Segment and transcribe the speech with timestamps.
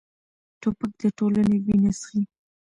[0.61, 2.21] توپک د ټولنې وینه څښي.